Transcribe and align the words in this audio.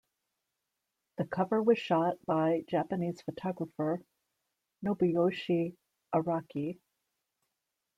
The 1.19 1.25
cover 1.25 1.61
was 1.61 1.77
shot 1.77 2.17
by 2.25 2.65
Japanese 2.67 3.21
photographer 3.21 4.01
Nobuyoshi 4.83 5.75
Araki. 6.11 6.79